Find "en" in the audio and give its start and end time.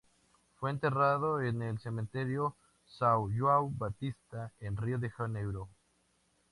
1.41-1.61, 4.59-4.75